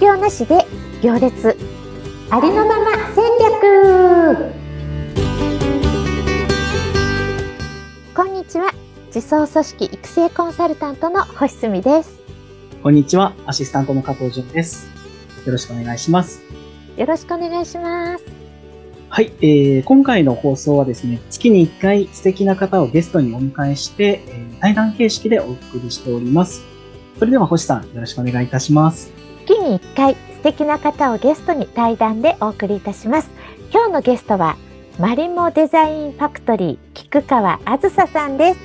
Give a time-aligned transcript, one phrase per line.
[0.00, 0.66] 業なしで
[1.02, 1.58] 行列。
[2.30, 4.54] ありのまま戦略。
[8.14, 8.72] こんにちは。
[9.14, 12.18] 自走組織育成コンサルタントの星澄です。
[12.82, 13.34] こんにちは。
[13.44, 14.88] アシスタントの加藤純です。
[15.44, 16.40] よろしくお願いします。
[16.96, 18.24] よろしくお願いします。
[19.10, 26.62] はい、えー、今回の放送はですね、月に1回素敵な方をゲストにお迎えして、えー、対談形式でお送りしております。
[27.18, 29.29] それでは星さん、よろしくお願いいたします。
[29.46, 33.30] 月に1回素敵な方をゲストに対談でお送りいたします。
[33.72, 34.56] 今日のゲストは、
[34.98, 38.60] マリモデザインファクトリー、菊川あずささんです。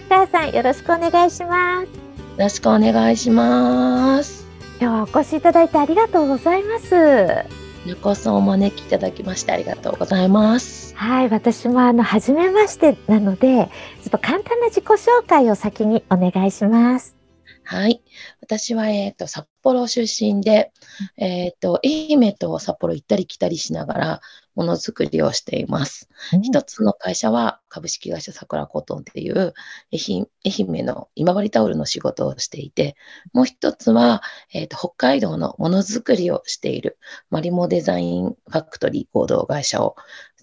[0.00, 1.86] 菊川さん、よろしくお願いします。
[1.86, 1.90] よ
[2.38, 4.46] ろしくお願いします。
[4.80, 6.94] 今日はお越しいただいてありがとうございます。
[6.94, 10.94] よこそお招きいただきましてありがとうございます。
[10.94, 13.70] はい、私もあの初めましてなので、
[14.02, 17.16] ちょっと簡単な自己紹介を先にお願いします。
[17.64, 18.02] はい。
[18.40, 20.72] 私は、えっ、ー、と、札幌出身で、
[21.16, 24.20] えっ、ー、と、愛媛と札幌行ったり来たりしながら、
[24.54, 26.08] ものづくりをしています。
[26.32, 29.54] うん、一つの会社は、株式会社桜コトンっていう
[29.92, 32.96] 愛、媛の今治タオルの仕事をしていて、
[33.32, 36.98] もう一つは、えっ、ー、と、北海道のものづくりをしている、
[37.30, 39.96] マリモデザインファクトリー合同会社を、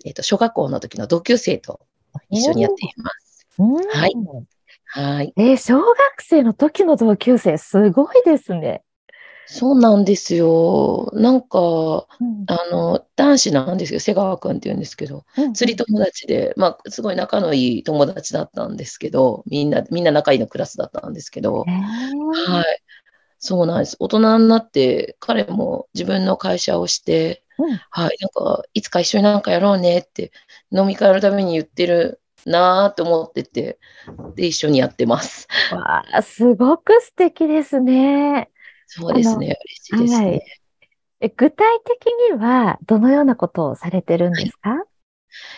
[0.05, 1.81] えっ、と、小学校の時の同級生と
[2.29, 3.47] 一緒にやっています。
[3.91, 4.13] はい。
[4.87, 5.33] はい。
[5.35, 8.83] えー、小学生の時の同級生、すごいですね。
[9.47, 11.09] そうなんですよ。
[11.13, 13.99] なんか、うん、あの、男子なんですよ。
[13.99, 22.81] 瀬川くんって言うんですけど、うん釣り友達で、まあ、すごい仲のいい友達だったんですけど、みんな、みんな仲いいのクラスだったんですけど、はい。
[23.37, 23.97] そうなんです。
[23.99, 28.17] 大人になって、彼も自分の会社をして、うん、はい。
[28.19, 30.31] なんか、いつか一緒になんかやろうねって、
[30.71, 33.79] 飲み会のために言ってるなと思ってて、
[34.35, 35.47] で、一緒にやってます。
[35.71, 38.49] わあ、すごく素敵ですね。
[38.85, 39.57] そうですね。
[39.65, 40.25] 嬉しいですね。
[40.25, 40.41] はい、
[41.21, 44.85] え具体的には、どのようなことをされてるんですか、はい、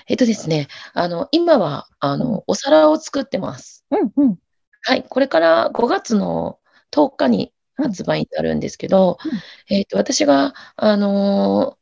[0.08, 3.86] えっとですね、あの、今は、あの、お皿を作ってます。
[3.92, 4.38] うんうん。
[4.84, 6.60] はい、これから5月の
[6.92, 9.18] 10日に発売になるんですけど、
[9.70, 11.78] うん、えっと、私が、あの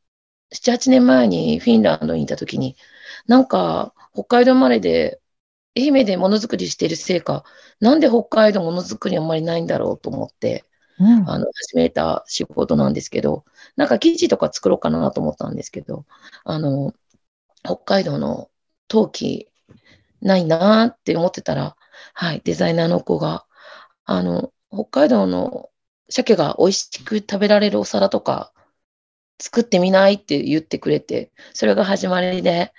[0.51, 2.75] ー、7、8年前にフィンランドにいたときに、
[3.27, 5.21] なんか、北海道生まれで、
[5.77, 7.43] 愛媛でものづくりしているせいか、
[7.79, 10.67] なんで北海道ものづくりあんまりないんだろうと思って、うん、
[11.25, 13.45] あの、始めた仕事なんですけど、
[13.75, 16.05] なんか記事とか作ろうかなと思ったんですけど、
[16.43, 16.93] あの、
[17.63, 18.49] 北海道の
[18.87, 19.49] 陶器
[20.21, 21.77] ないなって思ってたら、
[22.13, 23.45] はい、デザイナーの子が、
[24.05, 25.69] あの、北海道の
[26.09, 28.53] 鮭が美味しく食べられるお皿とか
[29.41, 32.73] 作ってみないって言ってくれて、それが始まりで、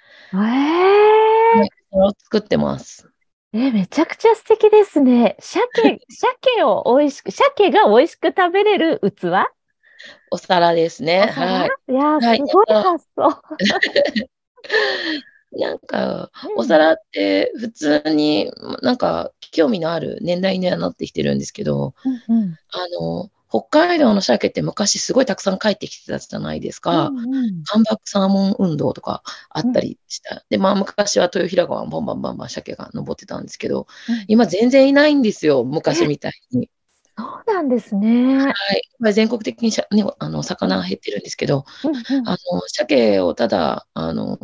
[1.53, 1.67] えー
[1.99, 3.11] を作ってます。
[3.59, 5.37] え、めちゃくちゃ素敵ですね。
[5.41, 9.47] 鮭、 鮭を美味しく、鮭が美味しく食べれる器？
[10.31, 11.21] お皿ですね。
[11.21, 11.71] はい。
[11.91, 13.43] いや、すごい発想。
[15.53, 18.53] なんか、お皿って普通に
[18.83, 27.09] なんか興味のある年代にはなってきてるんですけど、うんうん、あの、北海道の鮭って昔すごいたくさん帰ってきてたじゃないですか。
[27.09, 30.37] うんうん、干ばくサーモン運動とかあったりした。
[30.37, 36.71] うん、で、まあ昔は豊平川バンバンバンバン鮭が登ってたんですけど、うん、今全然いないんですよ、昔みたいに。
[37.19, 38.39] そうなんですね。
[38.47, 38.53] は
[39.09, 39.13] い。
[39.15, 44.39] 全国的にしゃ、ね、あの魚減ってるんですけど、うんうん、あの鮭をただあの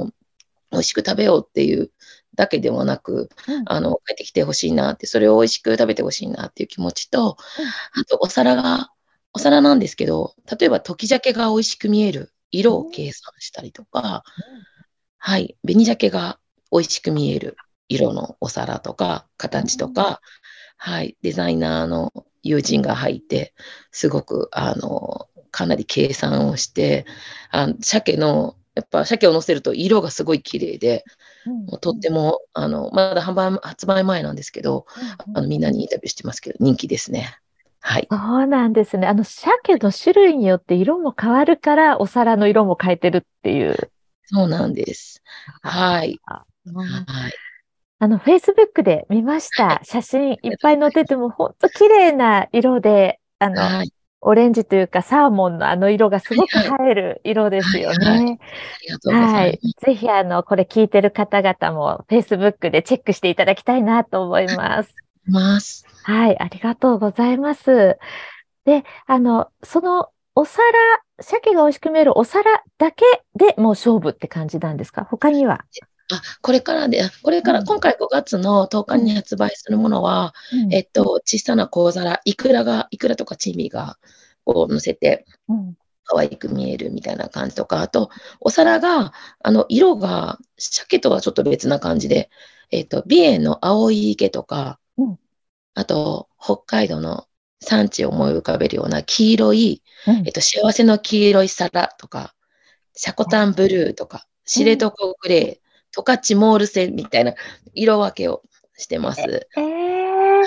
[0.70, 1.90] 美味しく食べようっていう
[2.34, 7.36] だけではなく、うん、あの帰ってきてほしいなって、それを美味しく食べてほしいなっていう気持ちと、
[7.94, 8.90] うん、あとお皿が
[9.34, 14.24] お皿なんですけど、例えば時鮭が美味しく見える色を計算したりとか、
[15.18, 16.38] はい、紅鮭が
[16.70, 17.56] 美味しく見える
[17.88, 20.20] 色のお皿とか、形とか、
[20.76, 22.12] はい、デザイナーの
[22.42, 23.54] 友人が入って、
[23.90, 27.06] すごく、あの、かなり計算をして、
[27.50, 31.04] あの鮭の、やっぱ鮭を乗せると色がすごい綺麗で、
[31.46, 34.86] もうとっても、あの、まだ販売、発売前なんですけど、
[35.34, 37.38] あのみんなにインタビューしてますけど、人気ですね。
[37.82, 38.06] はい。
[38.08, 39.06] そうなんですね。
[39.08, 43.76] あの、鮭の種類によって色も変わるから、お皿の色も変えてるっていう。
[44.26, 45.20] そうなんです。
[45.62, 46.18] はい。
[46.24, 46.44] は
[47.28, 47.32] い。
[47.98, 49.80] あの、Facebook で見ました。
[49.82, 58.38] 写真いっぱい載ってても、本当綺麗な色で、あの、はい、オレンジというかサーモンのあの色がすごく映える色ですよね。
[59.06, 59.58] はい。
[59.84, 64.94] ぜひ、あの、これ聞いてる方々も Facebook でチェックしていただきたいなと思います。
[65.26, 65.86] ます。
[66.02, 67.98] はい、ありがとうございます。
[68.64, 70.62] で、あの、そのお皿、
[71.20, 73.04] 鮭が美味しく見えるお皿だけ
[73.34, 75.04] でもう勝負って感じなんですか？
[75.04, 75.64] 他には
[76.12, 83.98] あ、これからで、これから、今回5月の10日に発売するものは、うん、えっと、小さな小皿、いくらが、いくらとかチミが
[84.44, 85.74] こう乗せて、うん。
[86.04, 88.10] 可愛く見えるみたいな感じとか、あと、
[88.40, 92.28] お皿が、あの、色が、鮭とはちょっと別な感じで、
[92.70, 94.81] えっ、と、美瑛の青い池とか、うん
[95.74, 97.26] あと、北海道の
[97.60, 102.34] 産地を思い浮かべるような黄色い、うんえっと、幸せの黄色い皿とか、
[102.94, 107.34] シャコタンブルーとか、知床グレー、トカチモール線みたいな
[107.74, 108.42] 色分けを
[108.76, 109.46] してます。
[109.56, 110.42] ええ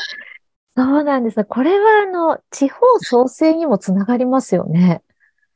[0.78, 1.46] そうなんですね。
[1.46, 5.02] これは、あの、地方創生にもつながりますよね。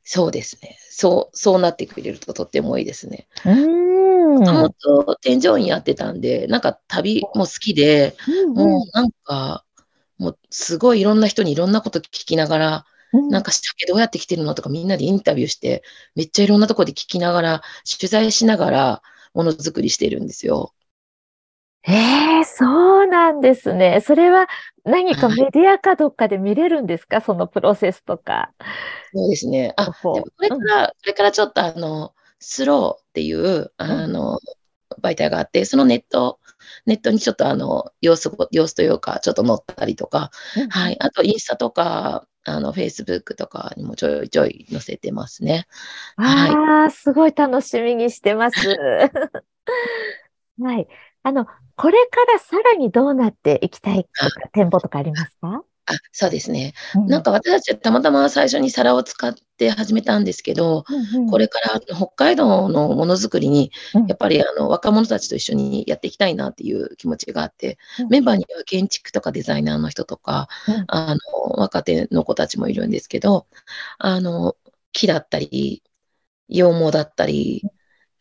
[0.02, 0.76] そうですね。
[0.90, 3.28] そう、そうなってくれるととってもいいですね。
[3.44, 8.16] もともと添乗員やってたんで、なんか旅も好きで、
[8.54, 9.64] もうなんか、
[10.18, 15.82] もうすごいいろんな人にいろんなこと聞きながら、うんなんか鮭どうやって来てるのとかみんなでインタビューして、
[16.14, 17.62] めっちゃいろんなとこで聞きながら、
[17.98, 19.02] 取材しながら
[19.34, 20.72] ものづくりしてるんですよ。
[21.88, 24.00] ええそうなんですね。
[24.04, 24.48] それは
[24.84, 27.20] 何かメディアかどっかで見れるんですか？
[27.20, 28.52] そのプロセスとか。
[29.14, 29.72] そうですね。
[29.76, 34.38] あ、でもこれから、これからちょっとあの、スローっていう、あの、
[35.02, 36.38] 媒体があって、そのネット、
[36.84, 40.30] ネットにちょっとあの、様子を、様子というか、ちょっと載ったりとか、
[40.68, 40.96] はい。
[41.00, 45.66] あと、インスタとか、あの、フェイスブックとかにもちょいちょい載せてますね。
[46.16, 48.56] はいああ、すごい楽しみにしてます。
[50.60, 50.88] はい。
[51.22, 51.46] あの、
[51.80, 55.62] これからさらにどうなっていきたいとか、展望とかありますか？
[55.86, 56.74] あ、そうですね。
[56.94, 57.06] うん。
[57.06, 61.30] なんか私たちたまたま最初に皿を使って始めたんですけど、うんうん。
[61.30, 73.46] これから北海道のものづくりにうん、やっぱりあの若者たちと一緒にやっていきたいなっていう気持ちがあってうん、メンバーには建築とかデザイナーの人とかうん、あの若手の子たちもいるんですけど、
[73.96, 74.54] あの
[74.92, 75.82] 木だったり、
[76.50, 77.64] 羊毛だったり、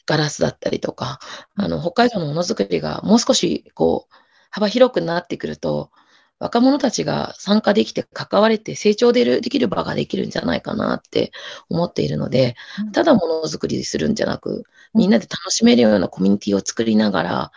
[0.09, 1.19] ガラスだったりとか、
[1.55, 4.15] あの北海道のものづくりがもう少しこう
[4.49, 5.91] 幅広くなってくると、
[6.39, 11.31] 若者たちが参加できて関われて成長でるできる場ができるんじゃないかなって
[11.69, 14.63] 思っているのでうん、ただものづくりするんじゃなく、
[14.95, 17.51] みんなで楽しめるようなコミュニティを作りながら、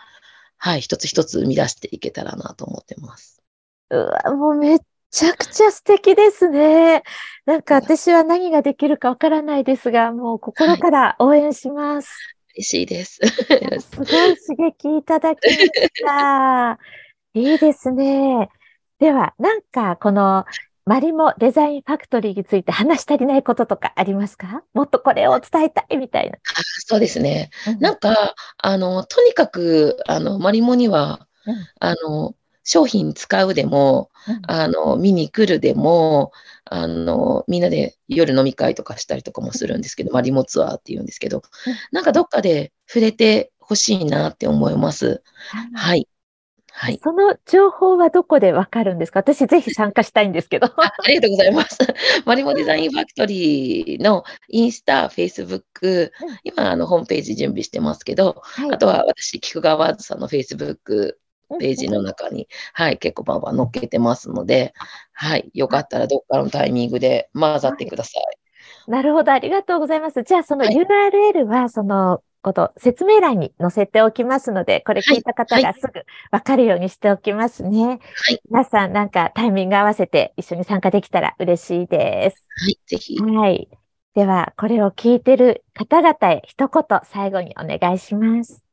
[0.57, 3.41] はい、一つ一つ生み出していけたらなと思ってます。
[3.89, 4.79] うわ、もうめっ
[5.09, 7.03] ちゃくちゃ素敵ですね。
[7.45, 12.32] なんか私は何ができるかわからないですが、もう心から応援します。
[12.55, 13.19] 嬉しいです。
[13.79, 14.07] すごい
[14.37, 16.79] 刺激いただきました。
[17.33, 18.49] いいですね。
[18.99, 20.45] では、なんかこの
[20.85, 24.63] マリモデザインファクトリーについて話し足りないこととかありますか？
[24.73, 26.37] もっとこれを伝えたいみたいな。
[26.85, 27.49] そうですね。
[27.67, 36.31] うんなんか、あの、とにかく、あの、マリモには、うんあの、商品使うでも、うんあの、見に来るでも、
[36.65, 45.21] あの、みんなで夜飲み会とかしたりとかもするんですけど、マリモツアーって言うんですけどうん、なんかどっかで触れてほしいなって思います。
[45.73, 46.07] はい。
[46.75, 46.99] はい。
[47.03, 49.19] その情報はどこでわかるんですか？
[49.19, 50.67] 私ぜひ参加したいんですけど。
[50.67, 51.77] あありがとうございます。
[52.25, 56.11] マリモデザインファクトリーのインスタ、フェイスブック、
[56.43, 61.19] 今、あの、ホームページ準備してますけど、はいあとは私、菊川ワーズさんのフェイスブック
[61.59, 64.73] ページの中に、はい、結構バンバン載っけてますので、
[65.13, 68.23] はい、よかったらどっかのタイミングで混ざってください。
[68.87, 70.23] なるほど、ありがとうございます。
[70.23, 77.99] じゃあ、そのはい URL は、そのこと、説明欄に載せておきますので、これ聞いた方はいがすぐわかるようにしておきますね。
[78.29, 82.47] い皆さん、なんかタイミング合わせて一緒に参加できたら嬉しいです。
[82.65, 83.17] はい、ぜひ。
[83.17, 83.69] はい。
[84.13, 88.63] では、これを聞いてる方々へ一言最後にお願いします。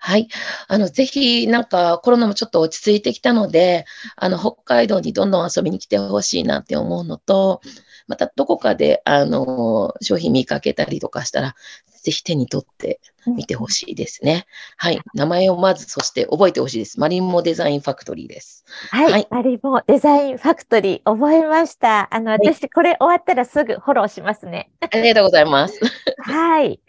[0.00, 0.28] はい。
[0.68, 3.84] あの、ぜひ、なんか、コロナもちょっと落ち着いてきたので、
[4.16, 7.60] あの、北海道にどんどん遊びに来てほしいなって思うのと、
[8.06, 11.54] また、どこかで、あの、商品見かけたりとかしたら、
[12.08, 14.46] ぜひ手に取ってみてほしいですね。
[14.78, 15.00] はい。
[15.12, 16.98] 名前をまず、そして覚えてほしいです。
[16.98, 18.64] マリンモデザインファクトリーです。
[18.90, 19.12] はい。
[19.12, 22.08] はいマリモデザインファクトリー、覚えました。
[22.14, 24.70] あの、い私、これ終わったらすぐフォローしますね。
[24.80, 25.78] ありがとうございます。
[26.22, 26.80] はい。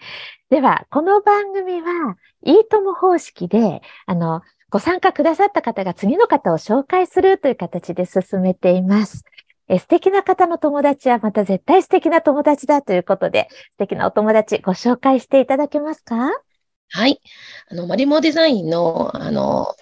[0.50, 9.26] では、この番組は、いいとも方式で、あの、ご参加くださった方が次の方を紹介するという形で進めています。
[9.70, 16.32] え素敵な方の友達はまた絶対素敵な友達だということで、素敵なお友達ご紹介していただけますか？
[16.92, 17.22] はい。
[17.72, 19.76] あの、マリモデザインの、あの、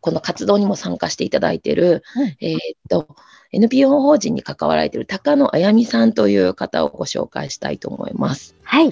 [0.00, 2.58] この活動にも参加していただいている、うんえーっ
[2.90, 3.08] と、
[3.52, 8.54] NPO 法人に関わられている高野あやみさんという方をご紹介したいと思います。
[8.62, 8.90] はい。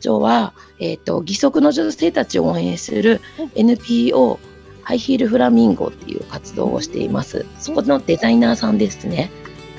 [0.00, 4.38] 長は、えーっと、義足の女性たちを応援するうん NPO
[4.82, 7.46] ハイヒールフラミンゴっていう活動をしています。
[7.58, 9.30] そこのデザイナーさんですね。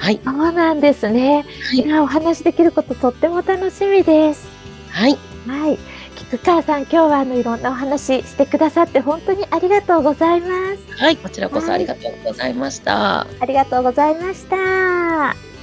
[0.06, 0.20] はい。
[0.24, 1.44] そうなんですね。
[1.84, 4.48] はいお話できることとっても楽しみです。
[4.92, 5.18] はい。
[5.48, 5.80] はい。
[6.16, 11.02] 菊川さん、今日はあの、いろんなお話してくださって本当にありがとうございます。
[11.04, 11.18] はい。
[11.18, 13.22] こちらこそありがとうございました。
[13.22, 15.55] ありがとうございました。